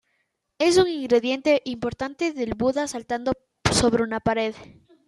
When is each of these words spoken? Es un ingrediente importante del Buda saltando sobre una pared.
Es 0.57 0.77
un 0.77 0.87
ingrediente 0.87 1.61
importante 1.63 2.33
del 2.33 2.55
Buda 2.55 2.87
saltando 2.87 3.33
sobre 3.71 4.01
una 4.01 4.19
pared. 4.19 4.55